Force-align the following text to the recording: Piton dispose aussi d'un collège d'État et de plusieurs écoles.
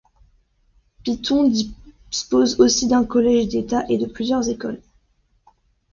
Piton 1.03 1.51
dispose 2.09 2.59
aussi 2.59 2.87
d'un 2.87 3.03
collège 3.05 3.49
d'État 3.49 3.85
et 3.87 3.99
de 3.99 4.07
plusieurs 4.07 4.49
écoles. 4.49 4.81